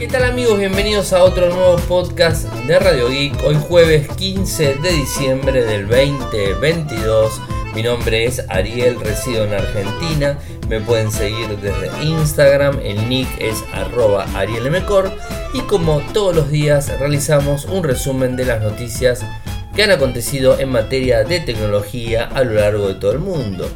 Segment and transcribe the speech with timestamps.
[0.00, 0.58] ¿Qué tal amigos?
[0.58, 3.34] Bienvenidos a otro nuevo podcast de Radio Geek.
[3.44, 7.38] Hoy jueves 15 de diciembre del 2022.
[7.74, 10.38] Mi nombre es Ariel, resido en Argentina.
[10.70, 15.12] Me pueden seguir desde Instagram, el nick es arroba arielmcor.
[15.52, 19.22] Y como todos los días realizamos un resumen de las noticias
[19.76, 23.68] que han acontecido en materia de tecnología a lo largo de todo el mundo.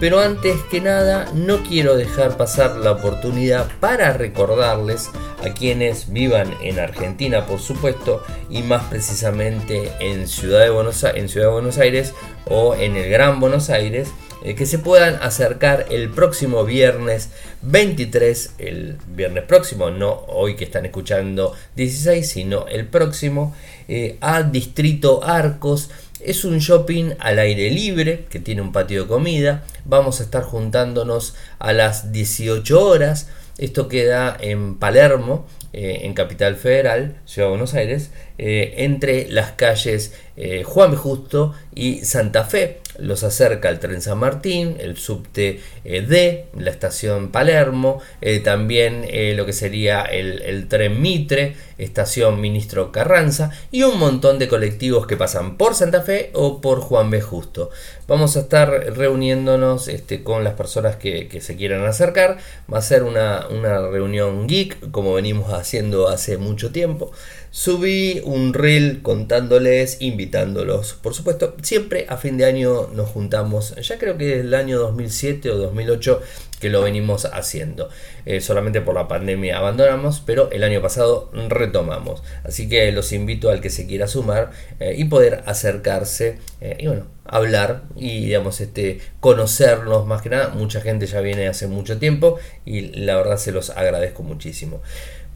[0.00, 5.10] Pero antes que nada, no quiero dejar pasar la oportunidad para recordarles
[5.44, 11.28] a quienes vivan en Argentina, por supuesto, y más precisamente en Ciudad de Buenos, en
[11.28, 12.14] Ciudad de Buenos Aires
[12.46, 14.08] o en el Gran Buenos Aires,
[14.42, 17.28] eh, que se puedan acercar el próximo viernes
[17.60, 23.54] 23, el viernes próximo, no hoy que están escuchando 16, sino el próximo,
[23.86, 25.90] eh, a Distrito Arcos
[26.24, 29.64] es un shopping al aire libre que tiene un patio de comida.
[29.84, 33.28] Vamos a estar juntándonos a las 18 horas.
[33.58, 39.52] Esto queda en Palermo, eh, en Capital Federal, Ciudad de Buenos Aires, eh, entre las
[39.52, 42.80] calles eh, Juan Justo y Santa Fe.
[43.00, 48.00] Los acerca el tren San Martín, el subte D, la estación Palermo,
[48.44, 55.06] también lo que sería el, tren Mitre, estación Ministro Carranza y un montón de colectivos
[55.06, 57.20] que pasan por Santa Fe o por Juan B.
[57.20, 57.70] Justo.
[58.06, 62.38] Vamos a estar reuniéndonos este, con las personas que, se quieran acercar.
[62.72, 67.12] Va a ser una, una reunión geek, como venimos haciendo hace mucho tiempo.
[67.52, 70.94] Subí un reel contándoles, invitándolos.
[70.94, 73.74] Por supuesto, siempre a fin de año nos juntamos.
[73.76, 76.22] Ya creo que es el año 2007 o 2008
[76.60, 77.88] que lo venimos haciendo.
[78.24, 82.22] Eh, solamente por la pandemia abandonamos, pero el año pasado retomamos.
[82.44, 86.86] Así que los invito al que se quiera sumar eh, y poder acercarse eh, y
[86.86, 90.50] bueno, hablar y digamos este conocernos más que nada.
[90.50, 94.82] Mucha gente ya viene hace mucho tiempo y la verdad se los agradezco muchísimo.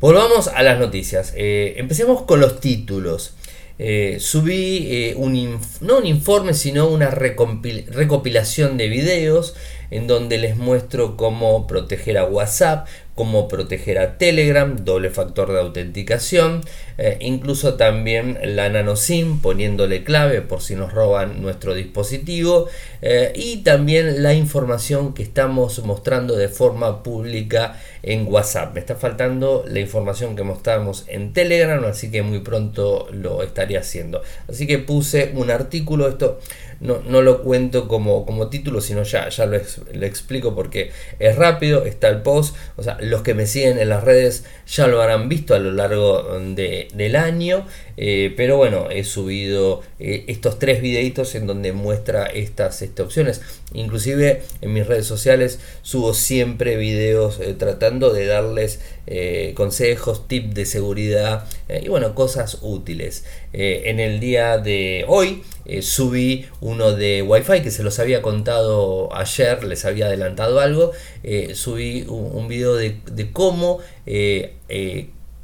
[0.00, 1.32] Volvamos a las noticias.
[1.36, 3.34] empecemos con los títulos.
[4.18, 9.54] subí un no un informe sino una recopilación de videos
[9.90, 15.60] en donde les muestro cómo proteger a WhatsApp, cómo proteger a Telegram, doble factor de
[15.60, 16.62] autenticación,
[16.98, 22.68] eh, incluso también la nanoSIM poniéndole clave por si nos roban nuestro dispositivo
[23.02, 28.74] eh, y también la información que estamos mostrando de forma pública en WhatsApp.
[28.74, 33.78] Me está faltando la información que mostramos en Telegram, así que muy pronto lo estaré
[33.78, 34.22] haciendo.
[34.48, 36.38] Así que puse un artículo, esto
[36.80, 39.58] no, no lo cuento como, como título, sino ya, ya lo,
[39.92, 43.88] lo explico porque es rápido, está el post, o sea, los que me siguen en
[43.88, 47.66] las redes ya lo habrán visto a lo largo de, del año.
[47.96, 53.40] Eh, pero bueno, he subido eh, estos tres videitos en donde muestra estas, estas, opciones.
[53.72, 58.80] Inclusive en mis redes sociales subo siempre videos eh, tratando de darles
[59.54, 63.24] consejos, tips de seguridad y bueno, cosas útiles.
[63.52, 65.42] en el día de hoy
[65.80, 70.92] subí uno de Wi-Fi que se los había contado ayer, les había adelantado algo.
[71.54, 73.00] subí un, video de,
[73.32, 73.80] cómo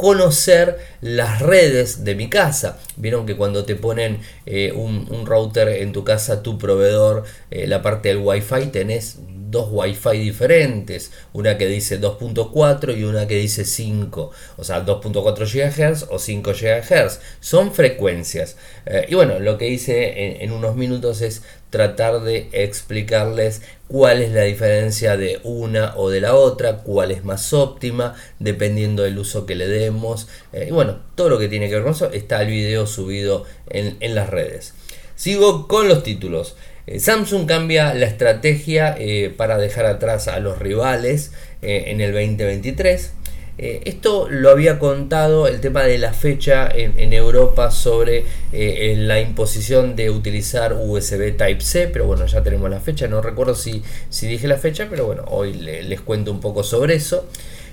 [0.00, 2.78] conocer las redes de mi casa.
[2.96, 7.82] Vieron que cuando te ponen eh, un, router en tu casa, tu proveedor, eh, la
[7.82, 9.18] parte del wifi, tenés
[9.50, 15.46] dos wifi diferentes, una que dice 2.4 y una que dice 5, o sea 2.4
[15.46, 18.56] GHz o 5 GHz, son frecuencias.
[18.86, 24.32] Eh, y bueno, lo que hice en, unos minutos es tratar de explicarles cuál es
[24.32, 29.46] la diferencia de una o de la otra, cuál es más óptima, dependiendo del uso
[29.46, 30.28] que le demos.
[30.52, 33.44] Eh, y bueno, todo lo que tiene que ver con eso está el video subido
[33.68, 34.74] en, en las redes.
[35.16, 36.56] Sigo con los títulos.
[36.90, 41.30] Eh, Samsung cambia la estrategia eh, para dejar atrás a los rivales
[41.62, 43.12] eh, en el 2023.
[43.58, 50.08] esto lo había contado el tema de la fecha en, Europa sobre la imposición de
[50.08, 54.56] utilizar USB Type-C, pero bueno, ya tenemos la fecha, no recuerdo si, si dije la
[54.56, 57.26] fecha, pero bueno, hoy les cuento un poco sobre eso.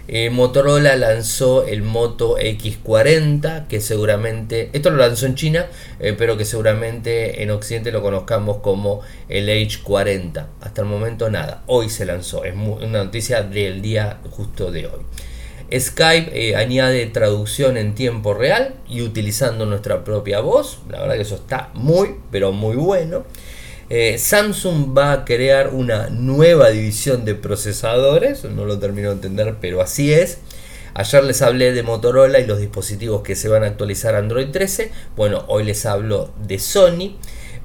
[0.10, 5.68] Eh, Motorola lanzó el Moto X40, que seguramente, esto lo lanzó en China,
[6.00, 10.46] eh, pero que seguramente en Occidente lo conozcamos como el H40.
[10.62, 15.02] Hasta el momento nada, hoy se lanzó, es una noticia del día justo de hoy.
[15.78, 21.24] Skype eh, añade traducción en tiempo real y utilizando nuestra propia voz, la verdad que
[21.24, 23.26] eso está muy, pero muy bueno.
[23.90, 29.56] Eh, Samsung va a crear una nueva división de procesadores, no lo termino de entender,
[29.62, 30.40] pero así es.
[30.94, 34.50] Ayer les hablé de Motorola y los dispositivos que se van a actualizar a Android
[34.50, 34.92] 13.
[35.16, 37.16] Bueno, hoy les hablo de Sony.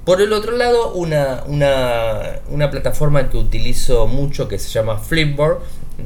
[0.04, 5.60] Por el otro lado, una, una, plataforma que utilizo mucho que se llama Flipboard,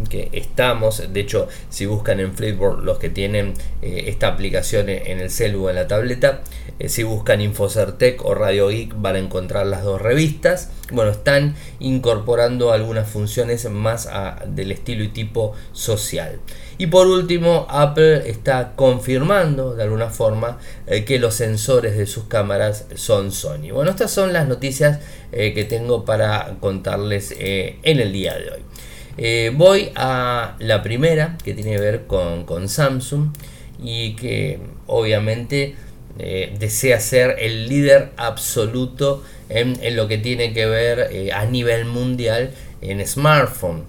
[0.09, 5.21] que estamos, de hecho si buscan en Flipboard los que tienen eh, esta aplicación en
[5.21, 6.43] el celu o en la tableta,
[6.79, 10.71] eh, si buscan Infocertec o Radio Geek van a encontrar las dos revistas.
[10.93, 14.09] Bueno, están incorporando algunas funciones más
[14.47, 16.39] del estilo y tipo social.
[16.79, 22.25] Y por último, Apple está confirmando de alguna forma eh, que los sensores de sus
[22.25, 23.73] cámaras son Sony.
[23.73, 25.01] Bueno, estas son las noticias
[25.33, 28.61] que tengo para contarles en el día de hoy.
[29.19, 33.31] Eh, voy a la primera que tiene que ver con, Samsung
[33.83, 35.75] y que obviamente
[36.19, 41.87] eh, desea ser el líder absoluto en, lo que tiene que ver eh, a nivel
[41.87, 42.51] mundial
[42.83, 43.85] en smartphone.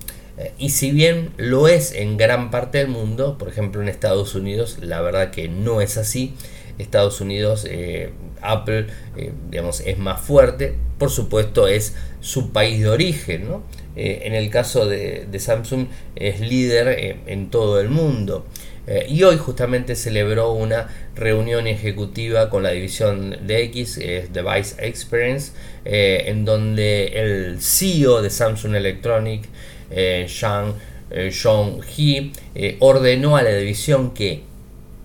[0.57, 4.77] y si bien lo es en gran parte del mundo, por ejemplo en Estados Unidos,
[4.81, 6.35] la verdad que no es así.
[6.77, 7.67] Estados Unidos,
[8.39, 8.85] Apple,
[9.49, 10.75] digamos, es más fuerte.
[10.99, 13.63] Por supuesto, es su país de origen, ¿no?
[13.97, 18.45] Eh, en el caso de, Samsung es líder eh, en todo el mundo.
[18.85, 23.99] Eh, y hoy justamente celebró una reunión ejecutiva con la división de X,
[24.31, 25.51] Device Experience,
[25.83, 29.49] en donde el CEO de Samsung Electronic,
[29.89, 30.75] Shang
[31.11, 32.31] Zhong-Hee,
[32.79, 34.43] ordenó a la división que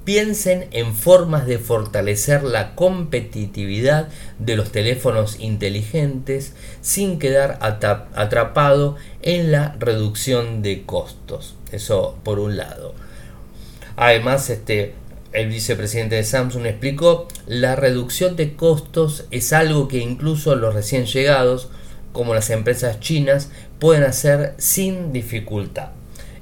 [0.05, 4.09] piensen en formas de fortalecer la competitividad
[4.39, 11.55] de los teléfonos inteligentes sin quedar atrapado en la reducción de costos.
[11.71, 12.95] Eso por un lado.
[13.97, 14.95] Además, este,
[15.33, 21.07] el vicepresidente de Samsung explicó, la reducción de costos es algo que incluso los recién
[21.07, 21.69] llegados,
[22.13, 25.91] como las empresas chinas, pueden hacer sin dificultad.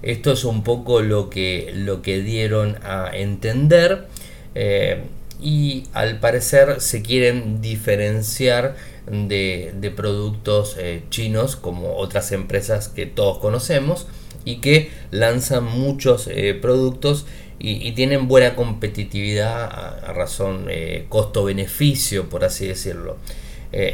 [0.02, 4.06] Esto es un poco lo que, lo que dieron a entender
[4.54, 5.02] eh,
[5.40, 8.76] y al parecer se quieren diferenciar
[9.10, 14.06] de, productos eh, chinos como otras empresas que todos conocemos
[14.44, 17.26] y que lanzan muchos eh, productos
[17.58, 20.66] y, tienen buena competitividad a, razón
[21.10, 23.18] costo-beneficio, por así decirlo.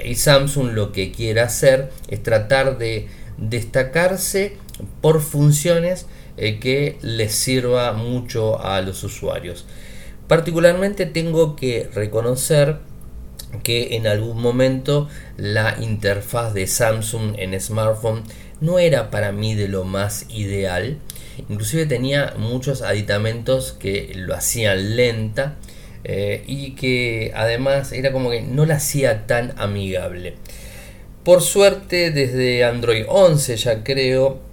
[0.04, 3.08] y Samsung lo que quiere hacer es tratar de
[3.38, 4.56] destacarse
[5.00, 6.06] por funciones
[6.36, 9.66] eh, que les sirva mucho a los usuarios.
[10.28, 12.78] Particularmente tengo que reconocer
[13.62, 18.24] que en algún momento la interfaz de Samsung en smartphone
[18.60, 20.98] no era para mí de lo más ideal.
[21.48, 25.56] Inclusive tenía muchos aditamentos que lo hacían lenta
[26.04, 30.34] eh, y que además era como que no la hacía tan amigable.
[31.24, 34.45] Por suerte desde Android 11 ya creo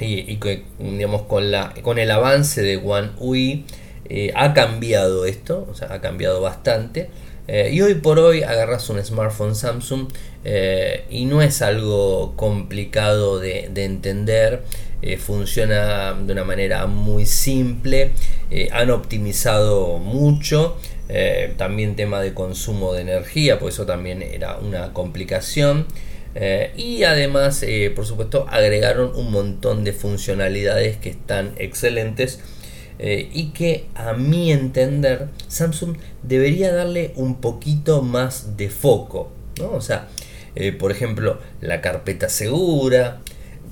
[0.00, 0.38] y,
[0.78, 3.64] digamos con, la, con el avance de One UI
[4.08, 7.08] eh, ha cambiado esto, o sea, ha cambiado bastante.
[7.46, 10.08] Eh, y hoy por hoy agarras un smartphone Samsung
[10.44, 14.62] eh, y no es algo complicado de, entender,
[15.18, 18.12] funciona de una manera muy simple,
[18.72, 20.78] han optimizado mucho,
[21.58, 25.86] también tema de consumo de energía, pues eso también era una complicación.
[26.34, 32.40] Eh, y además, eh, por supuesto, agregaron un montón de funcionalidades que están excelentes
[32.98, 39.30] eh, y que a mi entender Samsung debería darle un poquito más de foco.
[39.60, 40.08] O sea,
[40.78, 43.20] por ejemplo, la carpeta segura,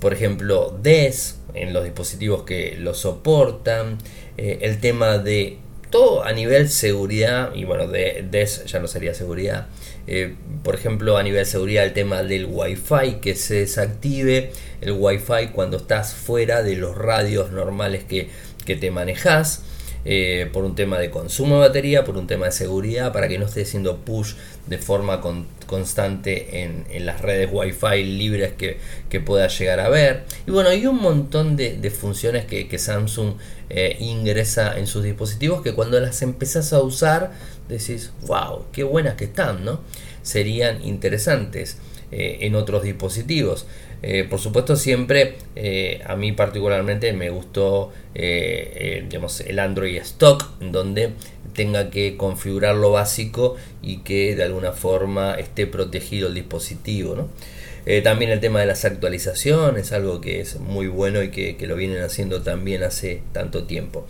[0.00, 3.98] por ejemplo, DES en los dispositivos que lo soportan,
[4.36, 5.58] el tema de
[5.90, 9.66] todo a nivel seguridad, y bueno, de DES ya no sería seguridad,
[10.06, 14.92] eh, por ejemplo, a nivel de seguridad, el tema del Wi-Fi, que se desactive el
[14.92, 18.28] Wi-Fi cuando estás fuera de los radios normales que,
[18.64, 19.64] te manejas.
[20.04, 23.38] Eh, por un tema de consumo de batería, por un tema de seguridad, para que
[23.38, 24.34] no esté haciendo push
[24.66, 25.20] de forma
[25.66, 28.78] constante en, las redes Wi-Fi libres que,
[29.08, 30.24] que, pueda llegar a ver.
[30.46, 33.34] Y bueno, hay un montón de, funciones que, Samsung
[33.70, 37.32] eh, ingresa en sus dispositivos que cuando las empezás a usar
[37.68, 39.80] decís, wow, qué buenas que están, ¿no?
[40.22, 41.78] Serían interesantes
[42.12, 43.66] eh, en otros dispositivos.
[44.02, 51.12] Eh, por supuesto, siempre eh, a mí particularmente me gustó digamos, el Android Stock, donde
[51.54, 57.16] tenga que configurar lo básico y que de alguna forma esté protegido el dispositivo.
[57.16, 57.28] ¿no?
[58.04, 62.02] también el tema de las actualizaciones, algo que es muy bueno y que, lo vienen
[62.02, 64.06] haciendo también hace tanto tiempo.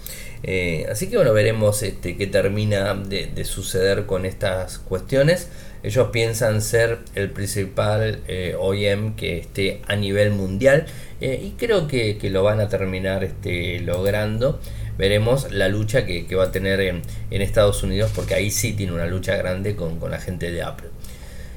[0.90, 5.48] Así que bueno, veremos este, qué termina de, suceder con estas cuestiones.
[5.82, 10.86] Ellos piensan ser el principal eh, OEM que esté a nivel mundial
[11.20, 14.60] eh, y creo que, lo van a terminar este, logrando.
[14.96, 19.06] Veremos la lucha que, va a tener en, Estados Unidos porque ahí sí tiene una
[19.06, 20.88] lucha grande con, con la gente de Apple.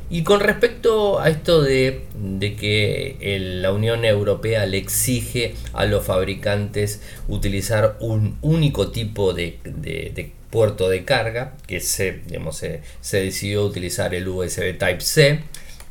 [0.10, 2.06] Y con respecto a esto de,
[2.60, 9.60] que la Unión Europea le exige a los fabricantes utilizar un único tipo de,
[10.56, 12.22] puerto de carga, que se,
[13.02, 15.42] se decidió utilizar el USB Type-C,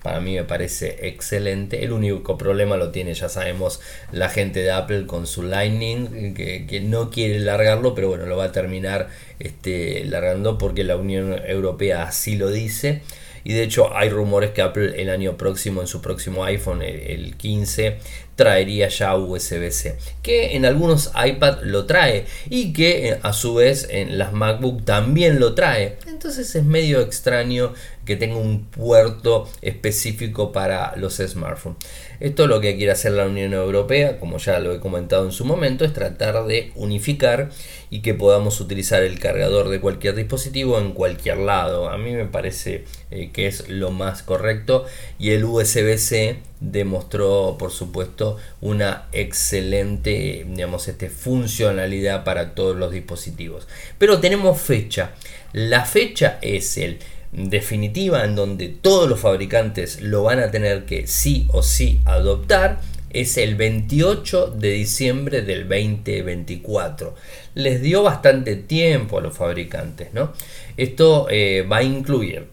[0.02, 1.84] para mí me parece excelente.
[1.84, 6.80] El único problema lo tiene, ya sabemos, la gente de Apple con su Lightning, que,
[6.82, 12.04] no quiere largarlo, pero bueno, lo va a terminar este, largando porque la Unión Europea
[12.04, 13.02] así lo dice.
[13.44, 17.36] Y de hecho hay rumores que Apple el año próximo, en su próximo iPhone, el,
[17.36, 17.98] 15,
[18.36, 19.96] traería ya USB-C.
[20.22, 24.84] Que en algunos iPad lo trae y que eh, a su vez en las MacBook
[24.84, 25.96] también lo trae.
[26.06, 27.72] Entonces es medio extraño
[28.04, 31.78] que tenga un puerto específico para los smartphones.
[32.20, 35.44] Esto lo que quiere hacer la Unión Europea, como ya lo he comentado en su
[35.44, 37.50] momento, es tratar de unificar
[37.90, 41.88] y que podamos utilizar el cargador de cualquier dispositivo en cualquier lado.
[41.88, 44.84] A mí me parece eh, que es lo más correcto
[45.18, 46.38] y el USB-C
[46.70, 53.68] demostró por supuesto una excelente digamos, este, funcionalidad para todos los dispositivos.
[53.98, 55.12] Pero tenemos fecha.
[55.52, 56.98] La fecha es el
[57.32, 62.80] definitiva en donde todos los fabricantes lo van a tener que sí o sí adoptar
[63.10, 67.14] es el 28 de diciembre del 2024.
[67.54, 70.32] Les dio bastante tiempo a los fabricantes, ¿no?
[70.76, 72.48] Esto eh, va a incluir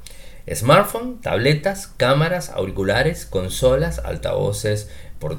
[0.56, 4.90] smartphone, tabletas, cámaras, auriculares, consolas, altavoces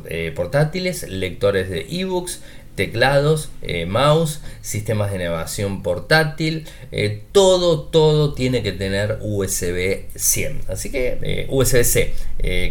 [0.09, 2.41] eh, portátiles, lectores de ebooks,
[2.75, 10.63] teclados, eh, mouse, sistemas de navegación portátil, eh, todo, todo tiene que tener USB 100.
[10.69, 12.15] Así que eh, USB-C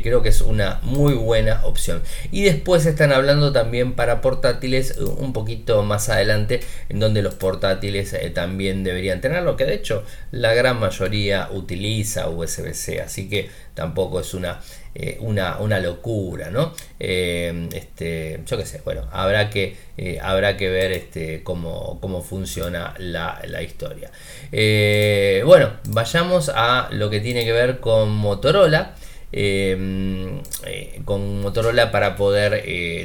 [0.03, 2.01] creo que es una muy buena opción.
[2.31, 8.15] Y después están hablando también para portátiles un poquito más adelante, en donde los portátiles
[8.33, 14.33] también deberían tenerlo, que de hecho la gran mayoría utiliza USB-C, así que tampoco es
[14.33, 14.59] una
[14.93, 16.73] eh, una, locura, ¿no?
[16.99, 22.21] Eh, este, yo qué sé, bueno, habrá que, eh, habrá que ver este, cómo, cómo
[22.21, 24.11] funciona la, historia.
[25.45, 28.95] bueno, vayamos a lo que tiene que ver con Motorola.
[31.05, 32.61] con Motorola para poder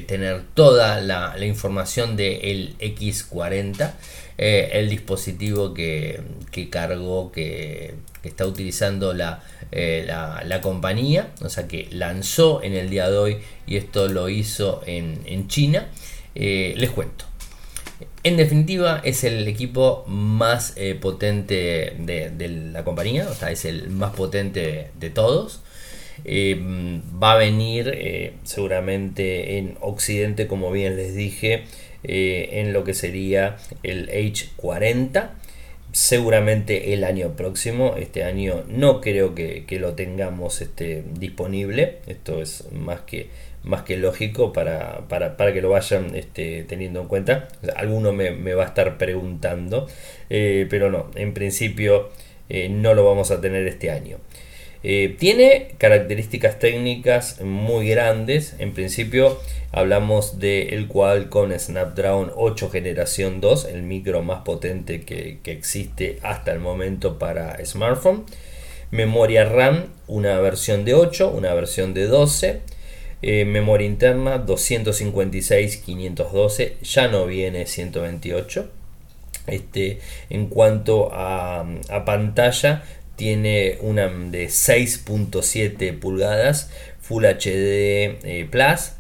[0.07, 3.93] tener toda la, información del X40,
[4.39, 7.95] el dispositivo que, que cargó, que,
[8.27, 9.43] está utilizando la,
[9.73, 14.29] eh, la, compañía, o sea que lanzó en el día de hoy y esto lo
[14.29, 15.89] hizo en, China.
[16.35, 17.25] Eh, les cuento.
[18.23, 23.91] En definitiva, es el equipo más eh, potente de, la compañía, o sea, es el
[23.91, 25.61] más potente de, todos.
[26.25, 31.65] va a venir seguramente en Occidente, como bien les dije,
[32.03, 35.31] en lo que sería el H40
[35.97, 37.95] seguramente el año próximo.
[37.97, 42.01] Este año no creo que, lo tengamos este, disponible.
[42.07, 43.31] Esto es más que,
[43.63, 47.49] más que lógico para, para, que lo vayan este, teniendo en cuenta.
[47.77, 49.89] Alguno me, va a estar preguntando,
[50.29, 52.11] eh, pero no, en principio
[52.51, 54.19] eh, no lo vamos a tener este año.
[54.89, 58.55] Eh, tiene características técnicas muy grandes.
[58.61, 59.41] En principio
[59.73, 66.53] hablamos del el Qualcomm Snapdragon 8 generación 2, el micro más potente que, existe hasta
[66.53, 68.27] el momento para smartphone.
[68.93, 72.61] Memoria RAM, una versión de 8, una versión de 12.
[73.23, 78.71] Eh, memoria interna 256 512 ya no viene 128
[79.47, 80.01] este,
[80.31, 81.65] en cuanto a,
[82.05, 82.85] pantalla
[83.17, 86.71] tiene una de 6.7 pulgadas
[87.01, 88.93] Full HD eh, Plus,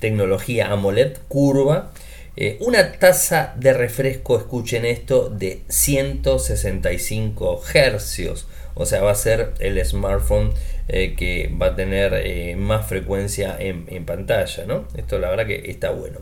[0.00, 1.92] tecnología AMOLED curva,
[2.36, 8.46] eh, una tasa de refresco, escuchen esto, de 165 Hz.
[8.74, 10.54] O sea, va a ser el smartphone
[10.88, 14.88] eh, que va a tener más frecuencia en, en, pantalla, ¿no?
[14.96, 16.20] Esto la verdad que está bueno.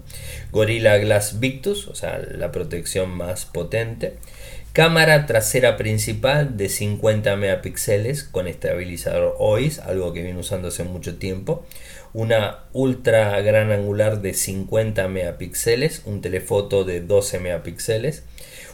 [0.50, 4.14] Gorilla Glass Victus, o sea, la protección más potente.
[4.72, 11.16] Cámara trasera principal de 50 megapíxeles con estabilizador OIS, algo que viene usando hace mucho
[11.16, 11.66] tiempo.
[12.12, 18.22] Una ultra gran angular de 50 megapíxeles, un telefoto de 12 megapíxeles,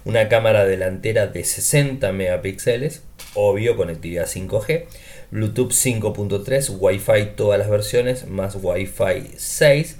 [0.04, 4.84] una cámara delantera de 60 megapíxeles, obvio conectividad 5G,
[5.30, 9.96] Bluetooth 5.3, Wi-Fi todas las versiones, más Wi-Fi 6,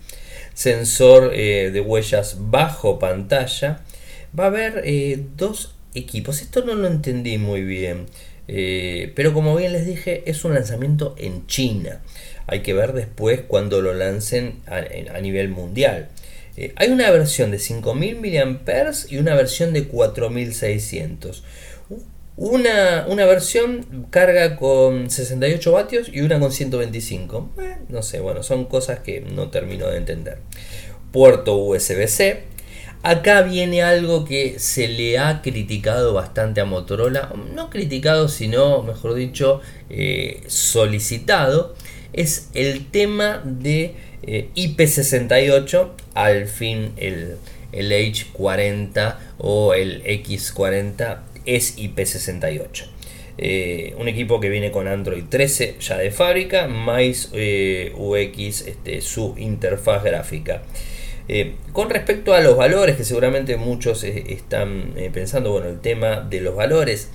[0.53, 3.81] sensor eh, de huellas bajo pantalla.
[4.39, 6.43] Va a haber eh, dos equipos.
[6.43, 8.07] Esto no lo entendí muy bien.
[8.49, 12.01] Eh, pero como bien les dije, es un lanzamiento en China.
[12.47, 16.09] Hay que ver después cuando lo lancen a, nivel mundial.
[16.57, 21.43] Eh, hay una versión de 5000 mAh y una versión de 4600.
[22.39, 27.55] Una, una, versión carga con 68 vatios y una con 125.
[27.59, 30.39] Eh, no sé, bueno, son cosas que no termino de entender.
[31.13, 32.56] Puerto USB-C.
[33.07, 37.33] Acá viene algo que se le ha criticado bastante a Motorola.
[37.55, 41.77] No criticado, sino, mejor dicho, eh, solicitado.
[42.13, 43.95] Es el tema de
[44.25, 45.89] eh, IP68.
[46.15, 47.37] Al fin el,
[47.71, 52.87] el H40 o el X40 es IP68.
[53.39, 59.37] Eh, un equipo que viene con Android 13 ya de fábrica, más UX, este, su
[59.39, 60.65] interfaz gráfica.
[61.29, 66.41] Eh, con respecto a los valores, que seguramente muchos están pensando, bueno, el tema de
[66.41, 67.11] los valores,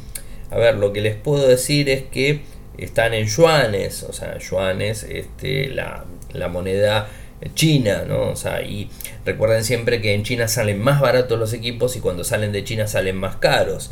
[0.50, 2.41] a ver, lo que les puedo decir es que
[2.77, 7.08] están en yuanes, o sea, yuanes, este, la, la moneda
[7.56, 8.30] China, ¿no?
[8.30, 8.89] O sea, y
[9.25, 12.88] recuerden siempre que en China salen más baratos los equipos y cuando salen de China
[12.88, 13.91] salen más caros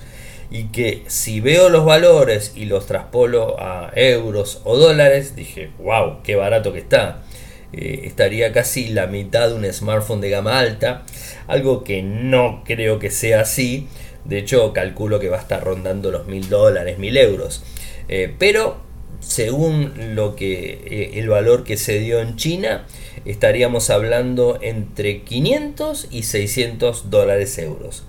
[0.51, 6.21] y que si veo los valores y los traspolo a euros o dólares, dije, wow,
[6.23, 7.23] qué barato que está.
[7.71, 11.03] Eh, estaría casi la mitad de un smartphone de gama alta,
[11.47, 13.87] algo que no creo que sea así.
[14.25, 17.63] De hecho, calculo que va a estar rondando los mil dólares, mil euros.
[18.07, 18.81] Eh, pero
[19.19, 22.85] según lo que eh, el valor que se dio en China,
[23.25, 28.03] estaríamos hablando entre 500 y 600 dólares euros.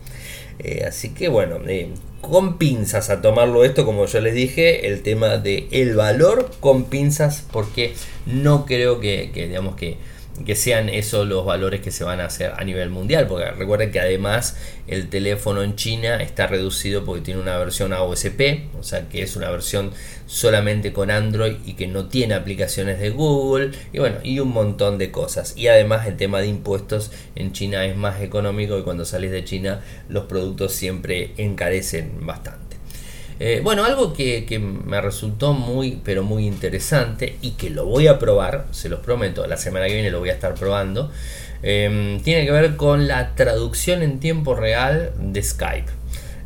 [0.87, 1.59] Así que bueno,
[2.21, 6.85] con pinzas a tomarlo esto, como yo les dije, el tema de el valor con
[6.85, 7.95] pinzas, porque
[8.27, 9.97] no creo que, digamos que,
[10.45, 13.91] que sean esos los valores que se van a hacer a nivel mundial, porque recuerden
[13.91, 14.57] que además
[14.87, 19.37] el teléfono en China está reducido porque tiene una versión AOSP, o sea que es
[19.37, 19.93] una versión
[20.27, 24.99] solamente con Android y que no tiene aplicaciones de Google y bueno, y un montón
[24.99, 25.55] de cosas.
[25.57, 29.45] Y además el tema de impuestos en China es más económico y cuando sales de
[29.45, 32.70] China los productos siempre encarecen bastante.
[33.43, 38.19] Eh, bueno, algo que, me resultó muy, pero muy interesante y que lo voy a
[38.19, 41.11] probar, se los prometo, la semana que viene lo voy a estar probando,
[41.63, 45.91] em, tiene que ver con la traducción en tiempo real de Skype.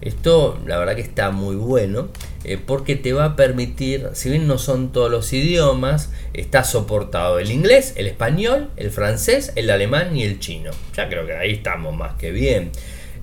[0.03, 2.11] Esto la verdad que está muy bueno
[2.45, 7.41] eh, porque te va a permitir, si bien no son todos los idiomas, está soportado
[7.41, 10.71] el inglés, el español, el francés, el alemán y el chino.
[10.95, 12.71] Ya creo que ahí estamos más que bien.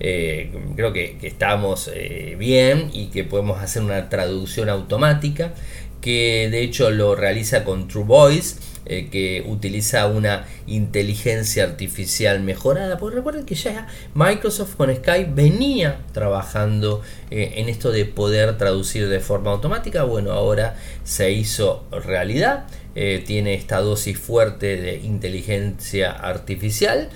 [0.04, 5.54] Eh, creo que, estamos eh, bien y que podemos hacer una traducción automática
[6.02, 8.56] que de hecho lo realiza con True Voice
[8.88, 12.98] eh, que utiliza una inteligencia artificial mejorada.
[12.98, 19.20] Porque recuerden que ya Microsoft con Skype venía trabajando en esto de poder traducir de
[19.20, 20.02] forma automática.
[20.02, 22.66] Bueno, ahora se hizo realidad.
[22.96, 27.10] Tiene esta dosis fuerte de inteligencia artificial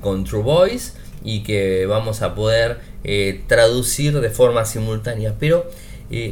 [0.00, 2.78] con True Voice y que vamos a poder
[3.46, 5.34] traducir de forma simultánea.
[5.38, 5.66] Pero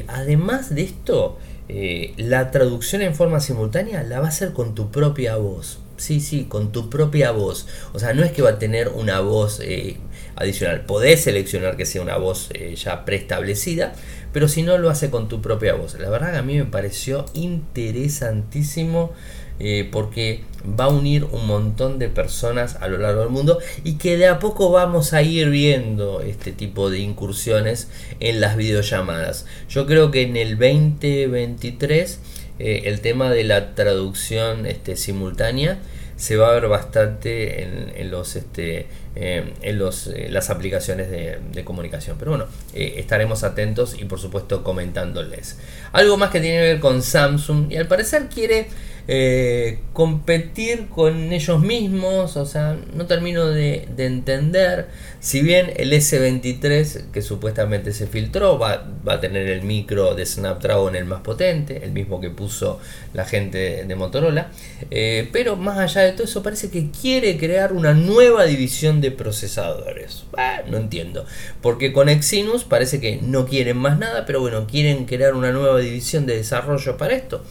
[0.08, 1.38] además de esto,
[1.70, 5.80] eh, la traducción en forma simultánea la va a hacer con tu propia voz.
[5.98, 7.66] Sí, sí, con tu propia voz.
[7.92, 9.98] O sea, no es que va a tener una voz eh,
[10.36, 10.86] adicional.
[10.86, 13.92] Podés seleccionar que sea una voz eh, ya preestablecida,
[14.32, 15.98] pero si no lo hace con tu propia voz.
[15.98, 19.12] La verdad que a mí me pareció interesantísimo
[19.60, 20.42] eh, porque
[20.78, 24.28] va a unir un montón de personas a lo largo del mundo y que de
[24.28, 27.88] a poco vamos a ir viendo este tipo de incursiones
[28.20, 29.46] en las videollamadas.
[29.68, 32.20] Yo creo que en el 2023
[32.58, 35.78] eh, el tema de la traducción este, simultánea
[36.16, 42.16] se va a ver bastante en, los este, eh, en los, las aplicaciones de, comunicación.
[42.18, 45.58] Pero bueno, estaremos atentos y por supuesto comentándoles.
[45.92, 48.66] Algo más que tiene que ver con Samsung y al parecer quiere
[49.10, 57.10] eh, competir con ellos mismos, o sea, no termino de, entender, si bien el S23
[57.10, 61.92] que supuestamente se filtró va, a tener el micro de Snapdragon el más potente, el
[61.92, 62.80] mismo que puso
[63.14, 64.50] la gente de Motorola,
[64.90, 69.10] eh, pero más allá de todo eso parece que quiere crear una nueva división de
[69.10, 70.24] procesadores.
[70.70, 71.24] no entiendo,
[71.62, 75.78] porque con Exynos parece que no quieren más nada, pero bueno, quieren crear una nueva
[75.78, 77.42] división de desarrollo para esto.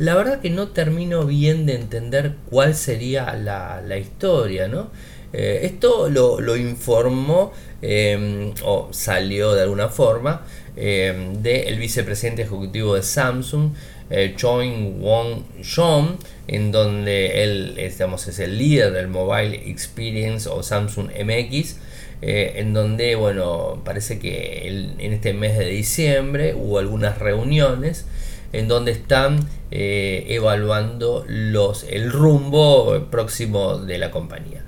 [0.00, 4.90] La verdad que no termino bien de entender cuál sería la, historia, ¿no?
[5.34, 13.02] Eh, esto lo, informó em, o salió de alguna forma em, del vicepresidente ejecutivo de
[13.02, 13.72] Samsung,
[14.08, 16.16] eh, Choi Wong Shom,
[16.48, 18.00] en donde él es
[18.40, 21.76] el líder del Mobile Experience o Samsung MX.
[22.22, 28.06] Eh, en donde, bueno, parece que en este mes de diciembre hubo algunas reuniones
[28.52, 34.64] en donde están evaluando los, el rumbo próximo de la compañía.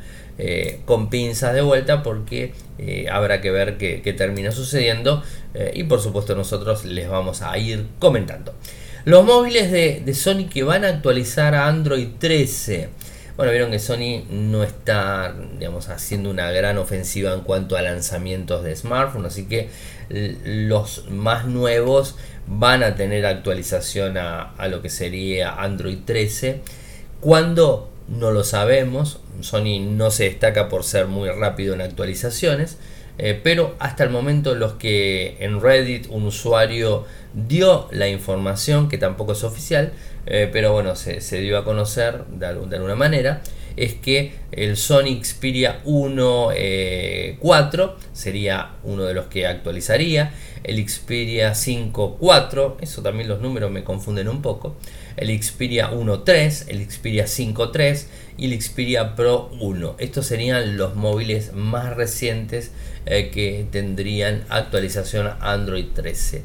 [0.84, 2.52] con pinzas de vuelta porque
[3.10, 5.22] habrá que ver qué, termina sucediendo
[5.74, 8.54] y por supuesto nosotros les vamos a ir comentando.
[9.04, 12.88] Los móviles de, Sony que van a actualizar a Android 13.
[13.36, 18.62] Bueno, vieron que Sony no está, digamos, haciendo una gran ofensiva en cuanto a lanzamientos
[18.62, 19.70] de smartphones, así que
[20.44, 22.16] los más nuevos
[22.46, 26.60] van a tener actualización a, lo que sería Android 13.
[27.20, 27.90] ¿Cuándo?
[28.08, 29.20] No lo sabemos.
[29.40, 32.76] Sony no se destaca por ser muy rápido en actualizaciones.
[33.18, 38.98] Eh, pero hasta el momento los que en Reddit un usuario dio la información, que
[38.98, 39.92] tampoco es oficial,
[40.26, 43.42] eh, pero bueno, se, dio a conocer de, alguna manera,
[43.76, 46.50] es que el Sony Xperia 1
[47.38, 50.32] 4 eh, sería uno de los que actualizaría,
[50.62, 54.76] el Xperia 5 4, eso también los números me confunden un poco,
[55.16, 59.96] el Xperia 1 3, el Xperia 5 3 y el Xperia Pro 1.
[59.98, 62.70] Estos serían los móviles más recientes
[63.06, 66.42] eh, que tendrían actualización Android 13.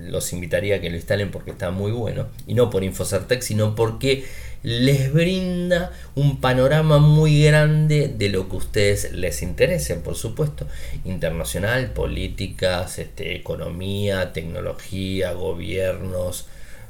[0.06, 2.26] Los invitaría a que lo instalen porque está muy bueno.
[2.46, 4.24] Y no por Infocertec, sino porque
[4.62, 10.66] les brinda un panorama muy grande de lo que ustedes les interese, por supuesto,
[11.06, 16.48] internacional, políticas, este, economía, tecnología, gobiernos,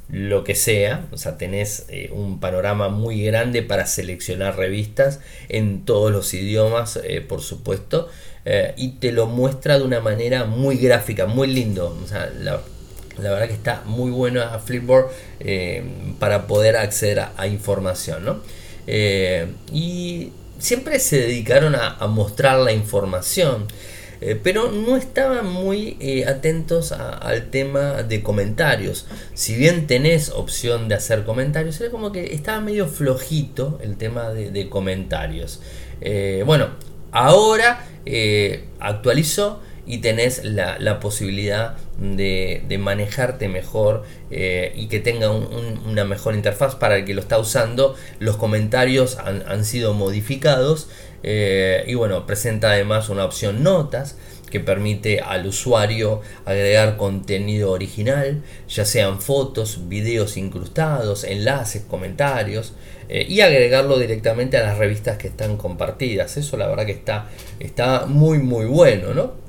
[0.08, 5.84] lo que sea, o sea, tenés eh, un panorama muy grande para seleccionar revistas en
[5.84, 8.08] todos los idiomas, eh, por supuesto,
[8.46, 12.62] eh, y te lo muestra de una manera muy gráfica, muy lindo, o sea, la,
[13.18, 15.10] verdad que está muy bueno a Flipboard
[16.20, 18.24] para poder acceder a, información.
[18.24, 18.40] ¿no?
[18.86, 23.66] Y siempre se dedicaron a, mostrar la información.
[24.20, 29.06] Eh, pero no estaban muy atentos al tema de comentarios.
[29.34, 34.30] Si bien tenés opción de hacer comentarios, era como que estaba medio flojito el tema
[34.30, 35.60] de, comentarios.
[36.44, 36.70] bueno,
[37.12, 37.86] ahora
[38.80, 46.74] actualizó y tenés la, posibilidad de, manejarte mejor eh, y que tenga una mejor interfaz
[46.74, 47.96] para el que lo está usando.
[48.18, 50.90] Los comentarios han, sido modificados
[51.22, 54.16] eh, y bueno, presenta además una opción notas
[54.50, 62.72] que permite al usuario agregar contenido original, ya sean fotos, videos incrustados, enlaces, comentarios,
[63.08, 66.36] eh, y agregarlo directamente a las revistas que están compartidas.
[66.36, 67.28] Eso la verdad que está,
[67.58, 69.47] está muy muy bueno, ¿no?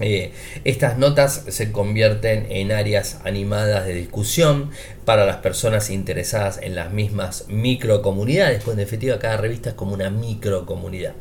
[0.00, 0.32] Eh,
[0.64, 4.70] estas notas se convierten en áreas animadas de discusión,
[5.08, 9.94] para las personas interesadas en las mismas microcomunidades, pues en definitiva cada revista es como
[9.94, 11.14] una microcomunidad.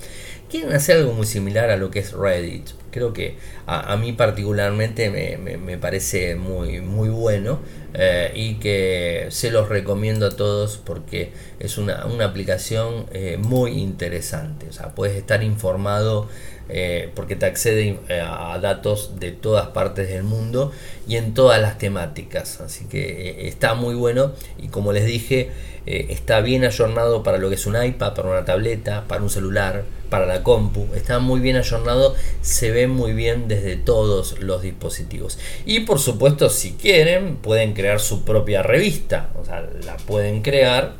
[0.49, 2.67] Quieren hacer algo muy similar a lo que es Reddit.
[2.91, 7.59] Creo que a, mí particularmente me, parece muy, muy bueno
[7.93, 14.67] eh, y que se los recomiendo a todos porque es una, aplicación eh, muy interesante.
[14.67, 16.27] O sea, puedes estar informado
[16.69, 20.71] eh, porque te accede eh, a datos de todas partes del mundo
[21.07, 22.59] y en todas las temáticas.
[22.61, 25.49] Así que eh, está muy bueno y como les dije,
[25.85, 29.85] está bien ayornado para lo que es un iPad, para una tableta, para un celular,
[30.09, 30.85] para la compu.
[30.93, 35.39] Está muy bien ayornado, se ve muy bien desde todos los dispositivos.
[35.65, 39.29] Y por supuesto, si quieren, pueden crear su propia revista.
[39.39, 40.95] O sea, la pueden crear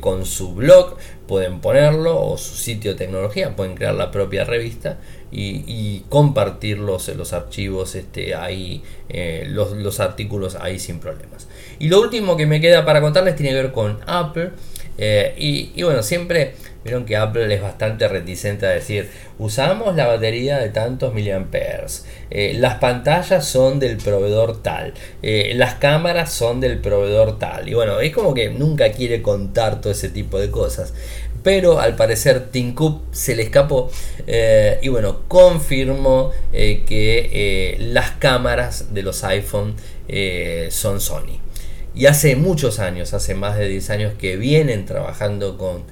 [0.00, 4.98] con su blog, pueden ponerlo o su sitio de tecnología, pueden crear la propia revista
[5.30, 11.48] y, compartir los, archivos este, ahí, eh, los, artículos ahí sin problemas.
[11.78, 14.50] Y lo último que me queda para contarles tiene que ver con Apple.
[14.98, 19.08] Eh, y, bueno, siempre vieron que Apple es bastante reticente a decir,
[19.38, 26.32] usamos la batería de tantos miliamperes, eh, las pantallas son del proveedor tal, las cámaras
[26.32, 27.68] son del proveedor tal.
[27.68, 30.94] Y bueno, es como que nunca quiere contar todo ese tipo de cosas
[31.42, 33.90] pero al parecer Tim Cook se le escapó
[34.26, 39.74] eh, y bueno, confirmó eh, que eh, las cámaras de los iPhone
[40.70, 41.38] son Sony.
[41.94, 45.82] Y hace muchos años, hace más de 10 años que vienen trabajando con,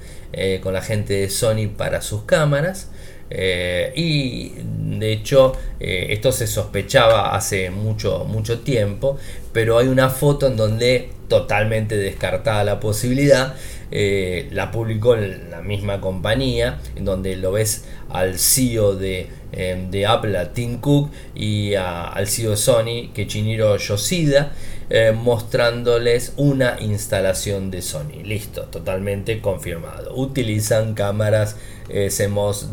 [0.61, 2.89] con la gente de Sony para sus cámaras.
[3.29, 4.53] y
[4.99, 9.17] de hecho esto se sospechaba hace mucho, mucho tiempo,
[9.51, 13.53] pero hay una foto en donde totalmente descartada la posibilidad
[13.89, 20.05] eh, la publicó la misma compañía, en donde lo ves al CEO de, em, de
[20.05, 24.53] Apple, a Tim Cook, y al CEO de Sony, Chiniro Yoshida,
[24.89, 28.23] eh, mostrándoles una instalación de Sony.
[28.23, 30.15] Listo, totalmente confirmado.
[30.15, 31.57] Utilizan cámaras
[31.89, 32.09] eh,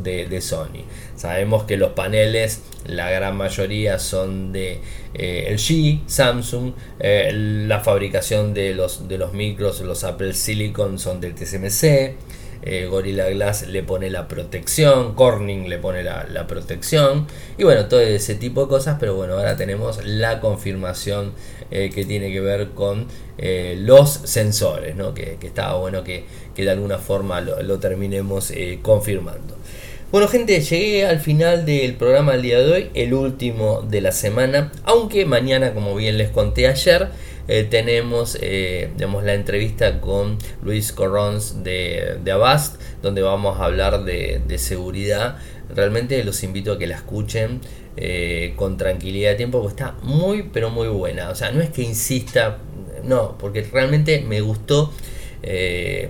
[0.03, 0.85] de, de Sony.
[1.17, 4.81] Sabemos que los paneles, la gran mayoría son de
[5.15, 11.21] eh, LG, Samsung, eh, la fabricación de los, de los micros, los Apple Silicon son
[11.21, 12.17] del TSMC.
[12.65, 17.27] Eh, Gorilla Glass le pone la protección, Corning le pone la, protección
[17.59, 21.33] y bueno, todo ese tipo de cosas, pero bueno, ahora tenemos la confirmación
[21.71, 23.07] que tiene que ver con
[23.39, 25.13] los sensores, ¿no?
[25.13, 26.25] que, estaba bueno que,
[26.57, 29.57] de alguna forma lo terminemos confirmando.
[30.15, 34.13] Bueno gente, llegué al final del programa del día de hoy, el último de la
[34.13, 37.09] semana, aunque mañana, como bien les conté ayer,
[37.47, 44.05] eh, tenemos eh, la entrevista con Luis Corrons de, de Avast, donde vamos a hablar
[44.05, 45.39] de, seguridad.
[45.75, 47.61] Realmente los invito a que la escuchen
[47.97, 51.31] eh, con tranquilidad de tiempo, porque está muy, pero muy buena.
[51.31, 52.59] O sea, no es que insista,
[53.03, 54.93] no, porque realmente me gustó
[55.47, 56.09] eh,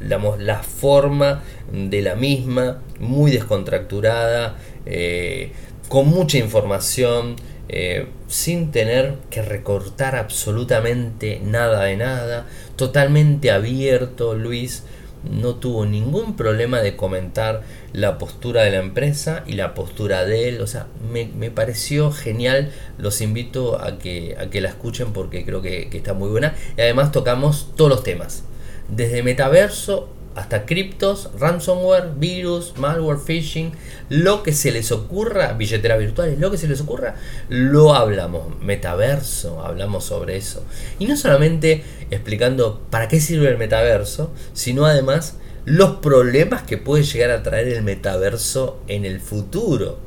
[0.00, 5.52] la forma de la misma, muy descontracturada, eh,
[5.88, 7.36] con mucha información,
[7.74, 14.84] eh, sin tener que recortar absolutamente nada de nada, totalmente abierto, Luis
[15.30, 17.62] no tuvo ningún problema de comentar
[17.94, 20.60] la postura de la empresa y la postura de él.
[20.60, 22.72] O sea, me, pareció genial.
[22.98, 26.54] Los invito a que, a que la escuchen porque creo que, que está muy buena.
[26.76, 28.44] Y además tocamos todos los temas.
[28.88, 33.72] Desde metaverso hasta criptos, ransomware, virus, malware, phishing,
[34.08, 37.16] lo que se les ocurra, billeteras virtuales, lo que se les ocurra,
[37.48, 38.60] lo hablamos.
[38.60, 40.64] Metaverso, hablamos sobre eso.
[40.98, 47.04] Y no solamente explicando para qué sirve el metaverso, sino además los problemas que puede
[47.04, 49.98] llegar a traer el metaverso en el futuro.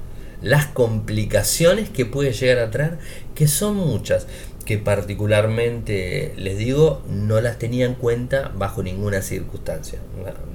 [0.41, 2.97] Las complicaciones que puede llegar a traer,
[3.33, 4.27] que son muchas
[4.65, 9.99] que particularmente les digo no las tenía en cuenta bajo ninguna circunstancia.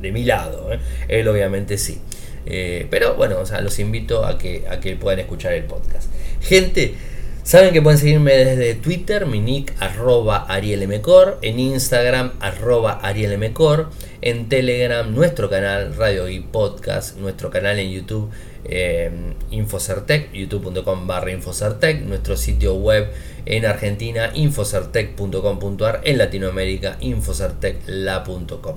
[0.01, 0.81] De mi lado ¿eh?
[1.09, 2.01] él obviamente sí.
[2.47, 6.11] Eh, pero bueno o sea los invito a que a que puedan escuchar el podcast.
[6.41, 6.95] Gente
[7.43, 14.49] Saben que pueden seguirme desde Twitter, mi nick arroba arielmcor, en Instagram arroba arielmcor, en
[14.49, 18.31] Telegram nuestro canal Radio y Podcast, nuestro canal en YouTube
[18.65, 19.11] eh,
[19.51, 23.09] Infocertec, youtube.com barra Infocertec, nuestro sitio web
[23.47, 28.77] en Argentina, infocertec.com.ar, en Latinoamérica, infocertecla.com.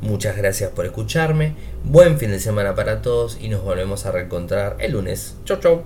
[0.00, 4.76] Muchas gracias por escucharme, buen fin de semana para todos y nos volvemos a reencontrar
[4.80, 5.36] el lunes.
[5.44, 5.84] Chau chau.